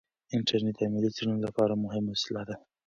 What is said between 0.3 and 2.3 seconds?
انټرنیټ د علمي څیړنو لپاره مهمه